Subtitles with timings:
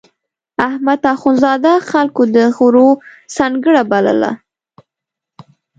[0.67, 2.89] احمد اخوندزاده خلکو د غرو
[3.37, 4.31] سنګړه بلله.